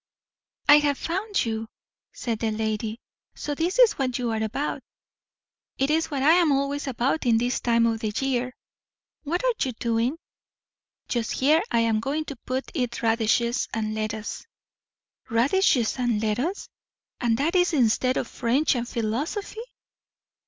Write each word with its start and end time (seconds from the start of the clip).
"I 0.67 0.79
have 0.79 0.97
found 0.97 1.45
you," 1.45 1.67
said 2.11 2.39
the 2.39 2.49
lady. 2.49 2.99
"So 3.35 3.53
this 3.53 3.77
is 3.77 3.91
what 3.99 4.17
you 4.17 4.31
are 4.31 4.41
about!" 4.41 4.81
"It 5.77 5.91
is 5.91 6.09
what 6.09 6.23
I 6.23 6.31
am 6.31 6.51
always 6.51 6.87
about 6.87 7.27
at 7.27 7.37
this 7.37 7.59
time 7.59 7.85
of 7.85 8.01
year." 8.03 8.51
"What 9.21 9.45
are 9.45 9.53
you 9.61 9.73
doing?" 9.73 10.17
"Just 11.07 11.33
here 11.33 11.61
I 11.69 11.81
am 11.81 11.99
going 11.99 12.25
to 12.25 12.35
put 12.35 12.71
in 12.73 12.89
radishes 13.03 13.67
and 13.75 13.93
lettuce." 13.93 14.43
"Radishes 15.29 15.99
and 15.99 16.19
lettuce! 16.19 16.67
And 17.19 17.37
that 17.37 17.55
is 17.55 17.71
instead 17.71 18.17
of 18.17 18.27
French 18.27 18.73
and 18.75 18.89
philosophy!" 18.89 19.61